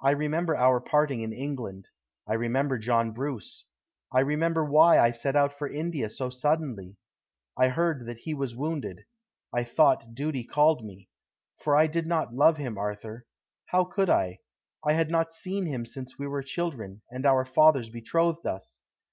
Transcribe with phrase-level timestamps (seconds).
[0.00, 1.88] I remember our parting in England;
[2.24, 3.64] I remember John Bruce;
[4.12, 6.98] I remember why I set out for India so suddenly.
[7.58, 9.06] I heard that he was wounded.
[9.52, 11.08] I thought duty called me.
[11.58, 13.26] For I did not love him, Arthur.
[13.70, 14.38] How could I?
[14.84, 18.82] I had not seen him since we were children, and our fathers betrothed us.